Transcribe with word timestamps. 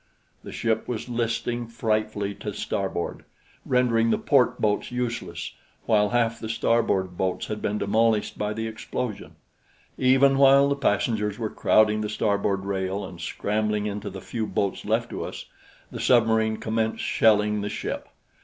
The 0.43 0.51
ship 0.51 0.87
was 0.87 1.09
listing 1.09 1.67
frightfully 1.67 2.33
to 2.33 2.53
starboard, 2.55 3.23
rendering 3.67 4.09
the 4.09 4.17
port 4.17 4.59
boats 4.59 4.91
useless, 4.91 5.51
while 5.85 6.09
half 6.09 6.39
the 6.39 6.49
starboard 6.49 7.17
boats 7.17 7.45
had 7.45 7.61
been 7.61 7.77
demolished 7.77 8.35
by 8.35 8.53
the 8.53 8.65
explosion. 8.65 9.35
Even 9.99 10.39
while 10.39 10.67
the 10.67 10.75
passengers 10.75 11.37
were 11.37 11.51
crowding 11.51 12.01
the 12.01 12.09
starboard 12.09 12.65
rail 12.65 13.05
and 13.05 13.21
scrambling 13.21 13.85
into 13.85 14.09
the 14.09 14.21
few 14.21 14.47
boats 14.47 14.85
left 14.85 15.11
to 15.11 15.23
us, 15.23 15.45
the 15.91 15.99
submarine 15.99 16.57
commenced 16.57 17.03
shelling 17.03 17.61
the 17.61 17.69
ship. 17.69 18.07